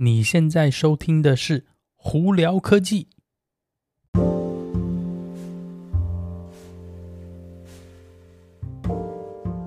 [0.00, 1.64] 你现在收听的是
[1.96, 3.08] 胡聊科技。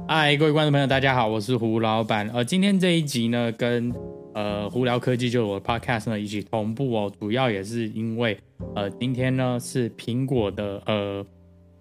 [0.07, 2.29] 嗨，各位观众朋友，大家好，我是胡老板。
[2.29, 3.93] 呃，今天这一集呢，跟
[4.33, 7.11] 呃胡聊科技就是我 podcast 呢一起同步哦。
[7.19, 8.39] 主要也是因为
[8.73, 11.25] 呃，今天呢是苹果的呃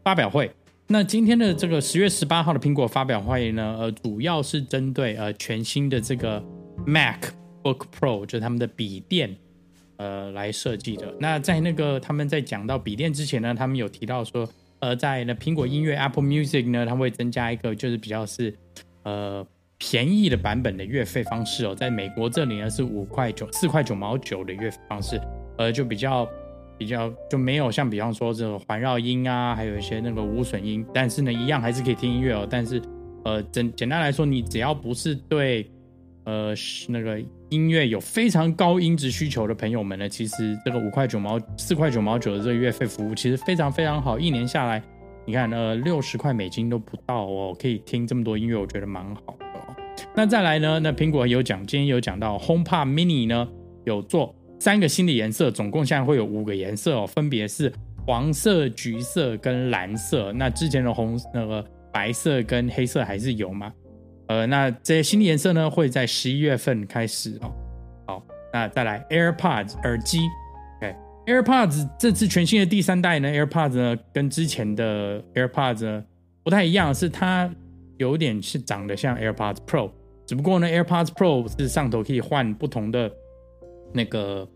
[0.02, 0.50] 发表会。
[0.88, 6.42] 那今天的这个十月十八号的苹果发表会呢，呃，主要是针对呃全新的这个
[6.84, 7.20] Mac
[7.62, 9.36] Book Pro，就是他们的笔电，
[9.96, 11.14] 呃，来设计的。
[11.18, 14.48] 那在那个他们在讲到笔电之前呢，他们有提到说，
[14.80, 18.54] 呃，在那苹果音乐 Apple Music 呢，它会增加一个就是比较是
[19.04, 19.46] 呃
[19.78, 21.74] 便宜的版本的月费方式哦。
[21.74, 25.20] 在美国这里呢是五块九四块九毛九的月费方式，
[25.58, 26.28] 呃，就比较。
[26.80, 32.48] 比较就没有像比方说这个环绕音啊，还有一些那个无损音，但是呢，一样还是可以听音乐哦。
[32.48, 32.80] 但是，
[33.22, 35.70] 呃，简简单来说，你只要不是对
[36.24, 36.54] 呃
[36.88, 44.82] 那个音乐有非常高音质需求的朋友们呢，其实这个五块九毛四块九毛九的这个月费服务其实非常非常好，一年下来，
[45.26, 49.76] 你看呃六十块美金都不到哦，可以听这么多音乐，我觉得蛮好的哦。
[50.14, 53.48] 那再来呢，那苹果有讲，今天有讲到 HomePod Mini 呢
[53.84, 54.34] 有做。
[54.58, 57.72] 三个新的颜色，总共现在会有五个颜色哦，分别是
[58.06, 60.34] 黄色、橘色跟蓝色。
[60.34, 63.72] 那之前的红、那个白色跟黑色还是有吗？
[64.30, 67.52] 呃，那这些新的颜色呢，会在十一月份开始哦。
[68.06, 70.20] 好，那再来 AirPods 耳机
[70.76, 76.04] ，OK，AirPods 这次全新的第三代呢，AirPods 呢跟之前的 AirPods 呢
[76.44, 77.52] 不太一样，是它
[77.98, 79.90] 有点是长得像 AirPods Pro，
[80.24, 83.10] 只不过呢 AirPods Pro 是上头可以换不同的。
[83.92, 84.48] 那个，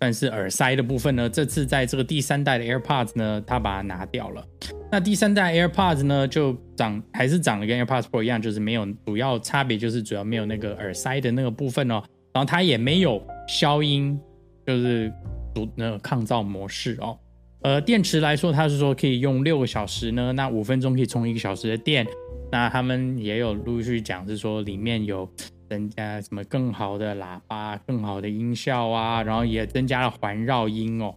[0.00, 4.44] 但是耳塞的部分呢，这次在这个第三代的 AirPods 呢，它把它拿掉了。
[4.92, 12.02] 那第三代 AirPods 呢，就长还是长得跟 AirPods Pro 一样，就是没有主要差别，就是主要没有那个耳塞的那个部分哦。
[12.34, 14.20] 然后它也没有消音，
[14.66, 15.10] 就是
[15.54, 17.18] 主那个抗噪模式哦。
[17.62, 22.06] 呃，电池来说，它是说可以用六个小时呢，那五分钟可以充一个小时的电。
[22.50, 25.26] 那他们也有陆续讲是说里面有。
[25.70, 31.14] 增加什么更好的喇叭、更好的音效啊，然后也增加了环绕音哦。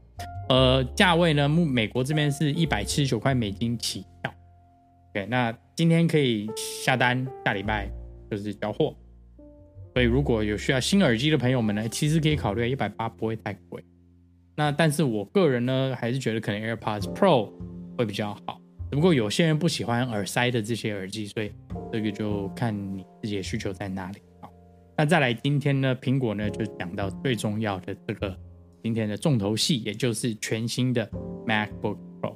[0.49, 4.33] 呃，价位呢，目美国这边是一百七十九块美金起跳。
[5.13, 6.47] 对，那今天可以
[6.83, 7.89] 下单，下礼拜
[8.29, 8.95] 就是交货。
[9.93, 13.83] 所以如果有需要新耳机的朋友们呢，其实可以考虑一百八，不会太贵。
[14.55, 17.51] 那但是我个人呢，还是觉得可能 AirPods Pro
[17.97, 18.61] 会比较好。
[18.91, 21.51] 只不过有些人不喜欢耳塞的这些耳机，所以
[21.91, 24.19] 这个就看你自己的需求在哪里。
[24.41, 24.51] 好
[24.95, 28.37] 那再来，今天呢，苹果呢就讲到最重要的这个
[28.85, 31.09] 今天的重头戏，也就是全新的
[31.47, 32.35] MacBook Pro。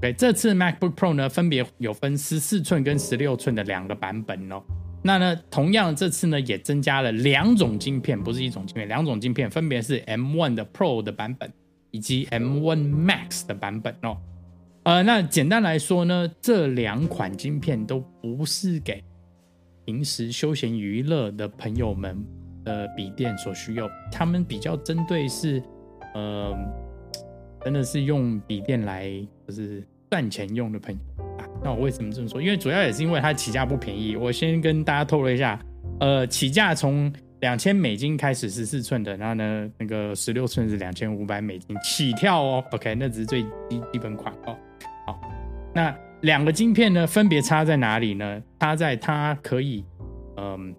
[0.00, 4.60] 对，这次 MacBook Pro 呢，分别有分十四寸跟十六寸的两个版本哦。
[5.04, 11.48] 那呢，同样这次呢也增加了两种晶片，不是一种晶片，两种晶片，分别是 M1 的 Pro 的版本
[11.92, 14.16] 以及 M1 Max 的版本哦。
[14.82, 19.00] 呃，那简单来说呢，这两款晶片都不是给
[19.84, 22.20] 平时休闲娱乐的朋友们
[22.64, 25.62] 的笔电所需要，他们比较针对是，
[26.14, 26.56] 呃，
[27.62, 29.10] 真的是用笔电来
[29.46, 31.46] 就是赚钱用的朋友啊。
[31.62, 32.40] 那我为什么这么说？
[32.40, 34.16] 因为主要也是因为它起价不便宜。
[34.16, 35.58] 我先跟大家透露一下，
[36.00, 42.64] 呃，起价从两千美金开始，十四寸的，然后呢，那个十六寸是两千五百美金起跳哦。
[42.72, 44.56] OK，那只是最基基本款哦。
[45.06, 45.20] 好，
[45.74, 45.94] 那。
[46.20, 48.42] 两个晶片呢，分别差在哪里呢？
[48.58, 49.84] 差在它可以，
[50.38, 50.74] 嗯，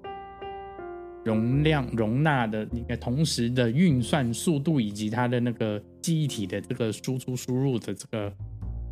[1.25, 8.33] 容量容纳的一个同时的运算速度，以及它的那个记忆体的这个输出输入的这个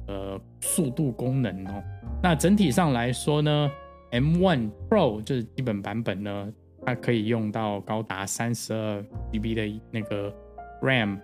[0.08, 1.82] 呃速度功能哦。
[2.22, 3.72] 那整体上来说呢
[4.12, 6.52] ，M1 Pro 就是基本版本呢，
[6.86, 10.34] 它可以用到高达三十二 GB 的那个
[10.82, 11.20] RAM。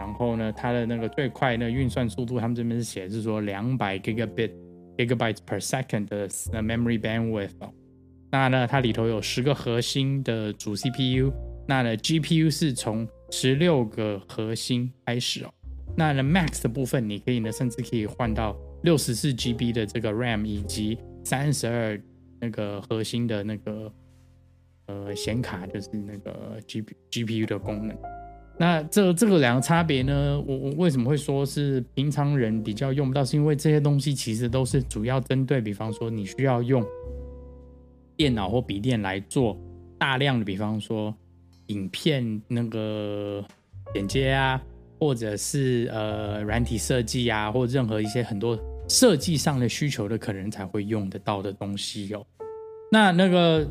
[0.00, 4.52] 然后呢，它的那个最快那运算速度，他们这边是写是说两百 gigabit
[4.96, 7.72] gigabytes per second 的 memory bandwidth 哦。
[8.30, 11.32] 那呢，它里头有十个核心的主 CPU，
[11.66, 15.50] 那呢 GPU 是从十六个核心开始哦。
[15.96, 22.00] 那呢 Max 的部分，你可以呢甚至可以换到六十四 GB 的这个 RAM 以及三十二
[22.40, 23.92] 那个核心的那个
[24.86, 27.96] 呃显卡，就是那个 G GPU 的功能。
[28.60, 30.40] 那这这个两个差别呢？
[30.46, 33.24] 我我为什么会说是平常人比较用不到？
[33.24, 36.84] 是因为这些东西其实都是主要针对，比方说你需要用
[38.18, 39.56] 电脑或笔电来做
[39.98, 41.14] 大量的，比方说
[41.68, 43.42] 影片那个
[43.94, 44.62] 剪接啊，
[45.00, 52.26] 或者是呃软体设计啊，或任何一些很多设计上的需求的，可能才会用得到的东西哟、哦。
[52.92, 53.66] 那那个。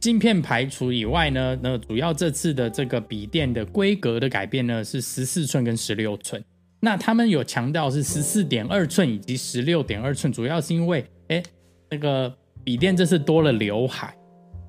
[0.00, 6.44] 镜片排除以外呢，那主要这次的这个笔电的规格的改变呢，是十四寸跟十六寸。
[6.80, 11.42] 那他们有强调是十四点二寸以及十六点二寸，主要是因为，哎，
[11.90, 12.30] 那个
[12.64, 14.16] 笔电这次多了刘海。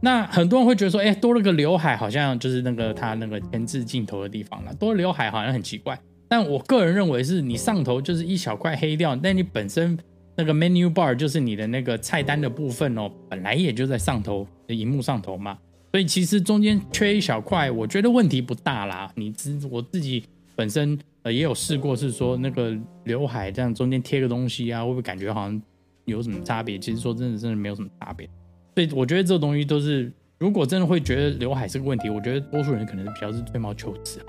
[0.02, 6.00] 那很多人会觉得说，哎，多了个刘海，好像就是那个它那个前置镜头的地方了，多了刘海好像很奇怪。
[6.28, 9.98] 但我个人认为是你上头就是一小块黑掉，但你本身
[10.36, 15.58] 那个 menu bar 就是你的那个菜单的部分哦，本来也就在上头的荧幕上头嘛，
[15.92, 19.12] 所以其实中间缺一小块，我觉得问题不大啦。
[19.16, 20.24] 你自我自己
[20.56, 21.00] 本身。
[21.26, 25.60] 呃，也有试过，是说那个刘海这样中间贴个东西啊，会不会感觉好像
[26.06, 26.80] 有什么差别？
[26.80, 28.28] 其实说真的，真的没有什么差别。
[28.76, 34.26] 所以我觉得这个东西都是，如果真的会觉得刘海是个问题，我觉得多数人可能是比较是吹毛求疵啊。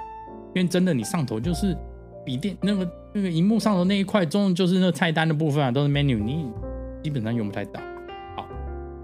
[0.55, 1.77] 因为真的，你上头就是
[2.25, 6.47] 笔电那个那个荧幕上头那一块，中就是那菜单的部分啊，都是 menu，你
[7.03, 7.81] 基本上用不太到。
[8.37, 8.49] 好，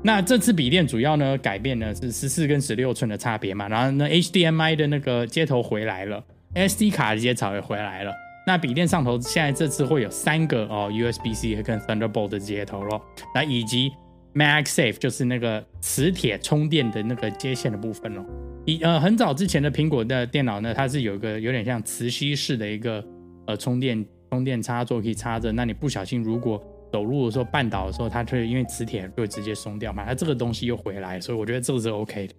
[0.03, 6.25] 那这次笔电主要呢改变呢是十四跟十六寸的差别嘛，然后呢 HDMI 的那个接头回来了。
[6.55, 8.13] SD 卡的接槽也回来了。
[8.47, 13.01] 那笔电上头现在这次会有三个哦，USB-C 跟 Thunderbolt 的接头咯。
[13.35, 13.93] 那以及
[14.35, 18.25] MagSafe 就是那个磁铁充电的那个接线的部分咯。
[18.65, 23.05] 以呃很早之前的苹果的电脑呢，它是有一个有点像磁吸式的一个
[23.47, 25.53] 呃充电充电插座可以插着。
[25.53, 26.63] 那你不小心如果
[26.93, 30.05] 走路的时候绊倒的时候，它就因为磁铁就会直接松掉嘛。
[30.05, 32.35] 它这个东西又回来，所以我觉得这个是 OK 的。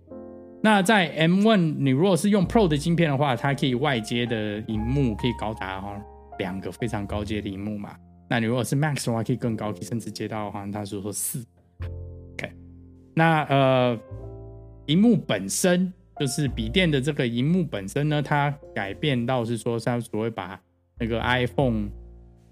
[0.65, 6.01] 那在 M1，你如果是用 Pro 的晶片的话，它可以外接的荧幕可以高达哈
[6.39, 7.93] 两个非常高阶的荧幕嘛。
[8.29, 11.45] 那你如果是 Max 的话，可以更高，可以甚至接到好像他说说四。
[12.35, 12.49] OK，
[13.13, 13.99] 那呃，
[14.85, 20.57] 荧幕本身就是笔电的这个荧幕本身呢，它改变到是说它所谓把
[20.97, 21.89] 那个 iPhone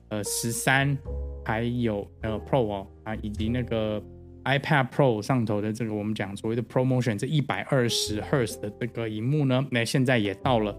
[0.09, 0.97] 呃十三
[1.45, 4.03] 还有呃 Pro 哦啊以及那个。
[4.45, 10.75] iPad Pro 上头的这个我们讲所谓的 ProMotion 这一百二十赫兹的这个荧幕呢，那现在也到了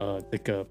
[0.00, 0.66] 呃这个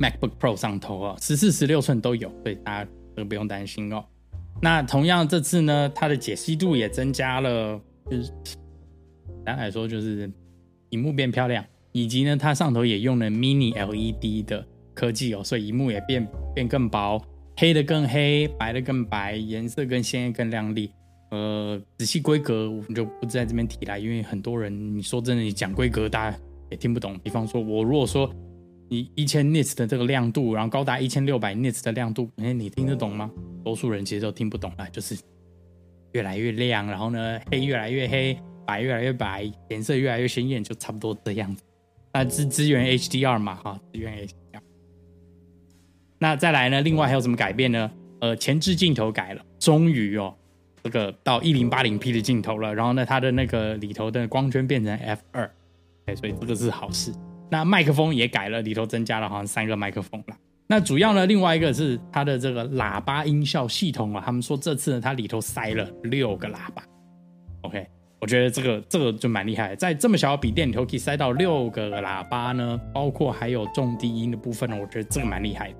[0.00, 4.04] MacBook Pro 上头啊，十四、十六寸都有，所以大家都不用担心哦。
[4.62, 7.78] 那同样这次呢，它的解析度也增加了，
[8.10, 8.56] 就是简
[9.44, 10.30] 单来说就是
[10.90, 11.62] 荧幕变漂亮，
[11.92, 17.20] 以及呢它上头也用了 Mini LED 的科技哦，所以荧幕也变变更薄，
[17.58, 20.90] 黑的更黑，白的更白，颜色更鲜艳、更亮丽。
[21.34, 26.38] 呃，仔细规格我们就不在这边提了，因为很多人你说真的，你讲规格大家
[26.70, 27.18] 也听不懂。
[27.24, 28.32] 比方说，我如果说
[28.88, 33.28] 你一千 nits 的这个亮度，然后高达一千六百 nits 的亮度，哎，你听得懂吗？
[33.64, 35.18] 多数人其实都听不懂啊，就是
[36.12, 41.64] 越来越亮，然后呢，黑越来越黑，白越来越白，颜色越来越鲜艳，就差不多这样子。
[42.12, 44.60] 那支支援 HDR 嘛，哈，支援 HDR。
[46.20, 47.90] 那再来呢，另外还有什么改变呢？
[48.20, 50.32] 呃，前置镜头改了，终于哦。
[50.84, 55.50] 这个到一零八零 P 的镜头了，然后呢，它的那个里头的光圈变成 F 二，
[56.04, 57.10] 哎，所以这个是好事。
[57.50, 60.36] 那麦克风也改了，里头增加了好像三个麦克风了。
[60.66, 66.82] 那主要呢，另外一个是它的这个喇叭音效系统啊，他们说这次呢，它里头塞了六个喇叭。
[67.62, 67.86] OK，
[68.20, 75.76] 我觉得这个这个就蛮厉害，在这么小的笔电里头可以塞到六个喇叭呢，包括还有重低音的部分呢，我觉得这个蛮厉害的。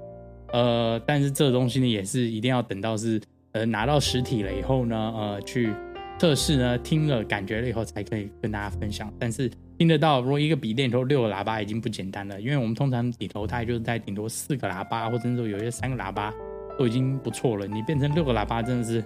[0.55, 3.21] 呃，但是这个东西呢，也是一定要等到是。
[3.55, 5.73] 呃，拿到实体了以后呢，呃，去
[6.19, 9.13] 测试呢，听了感觉了以后才可以跟大家分享。
[9.17, 16.35] 但是听得到，如果一个笔电里头六个喇叭已经不简单了，因为我们通常里头它就是在顶多四个喇叭，或者说有些三个喇叭
[16.77, 17.65] 都已经不错了。
[17.65, 19.05] 你变成六个喇叭真的是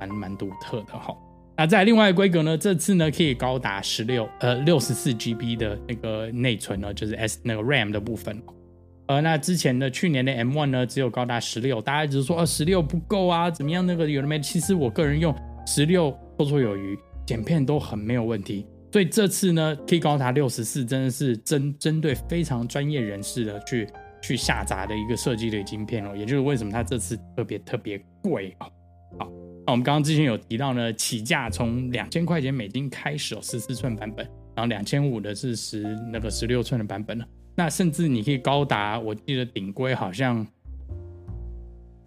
[0.00, 1.14] 蛮蛮独特的哈。
[1.58, 8.42] 那在另外规格呢，这次呢可以高达十六呃六十四 GB 的那个内存呢，就是 S 那个 RAM 的部分。
[9.12, 13.84] 呃，那之前的去年的 M1 呢，只有高达十六，大家只是说，呃，十六不够啊，怎么样？
[13.86, 14.40] 那个有的没？
[14.40, 15.34] 其实我个人用
[15.66, 18.66] 十六绰绰有余，剪片都很没有问题。
[18.90, 23.86] 所以这次呢，可以高达六十四，真的是针针对非常专业人士的去
[24.22, 26.16] 去下砸的一个设计的晶片哦。
[26.16, 28.66] 也就是为什么它这次特别特别贵哦。
[29.18, 29.30] 好，
[29.66, 37.26] 那我们刚刚之前有提到呢，起价从两千块钱美金开始哦，十四寸版本，然后两千五的是十那个十六寸的版本了。
[37.54, 40.46] 那甚至你可以高达，我记得顶规好像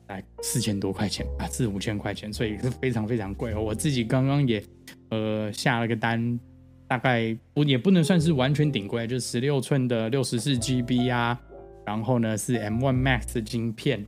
[0.07, 3.61] 来四千多块钱啊，四五千块钱，所以是非常非常贵哦。
[3.61, 4.63] 我自己刚刚也
[5.09, 6.39] 呃下了个单，
[6.87, 11.39] 大概不也不能算是完全顶规，就十六寸的六十四 GB 啊，
[11.85, 14.03] 然后呢是 M1 Max 的晶片，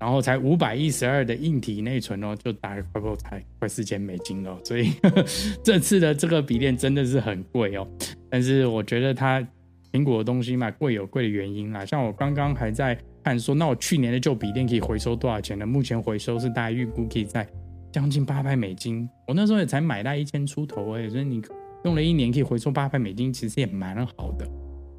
[0.00, 4.58] 然后才五百一十二的硬体内存哦，就大概快不才快四千美金哦。
[4.64, 5.24] 所以呵 呵
[5.62, 7.86] 这次的这个笔电真的是很贵哦，
[8.28, 9.46] 但是我觉得它。
[9.92, 11.84] 苹果的东西嘛，贵有贵的原因啦。
[11.84, 15.66] 像我刚刚还在看说，那我去年的旧笔电可以回收多少钱呢？
[15.66, 17.46] 目前回收是大概预估可以在
[17.92, 19.08] 将近八百美金。
[19.28, 21.42] 我那时候也才买到一千出头哎，所以你
[21.84, 24.46] 用了一年可以回收八百美金，其实也蛮好的。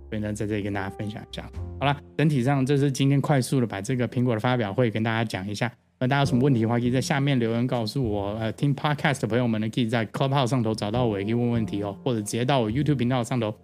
[0.09, 1.49] 所以呢，在这里跟大家分享一下。
[1.79, 5.71] 好了，整体上这是今天快速的把这个苹果的发表会跟大家讲一下。
[5.99, 8.35] 那大家有什么问题的话，可以在下面留言告诉我。
[8.35, 13.55] 呃，听 Podcast 的朋友们呢，可以在 Clubhouse 上头找到我，也可以问问题哦，或者直接到我 YouTube 频道上头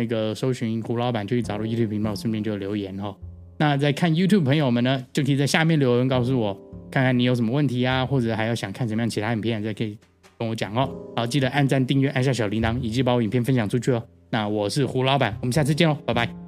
[0.00, 3.14] 那个搜寻胡老板，就去找到 YouTube 频道，顺便就留言哦。
[3.58, 6.58] 那在看 YouTube 朋友们呢，就可以在下面留言告诉我，
[6.90, 9.98] 看看你有什么问题啊，或者还有想看什么样其他影片，再可以
[10.38, 10.88] 跟我讲哦。
[11.14, 14.02] 好，记得按赞、订阅、按下小铃铛，以及把我影片分享出去哦。
[14.30, 16.39] 那我是胡老板，我们下次见喽，拜拜。